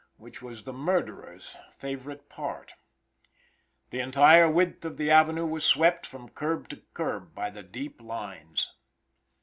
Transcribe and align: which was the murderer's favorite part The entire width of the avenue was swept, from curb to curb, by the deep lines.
which 0.17 0.41
was 0.41 0.63
the 0.63 0.73
murderer's 0.73 1.55
favorite 1.77 2.27
part 2.27 2.73
The 3.91 3.99
entire 3.99 4.49
width 4.49 4.83
of 4.83 4.97
the 4.97 5.11
avenue 5.11 5.45
was 5.45 5.63
swept, 5.63 6.07
from 6.07 6.29
curb 6.29 6.69
to 6.69 6.77
curb, 6.95 7.35
by 7.35 7.51
the 7.51 7.61
deep 7.61 8.01
lines. 8.01 8.73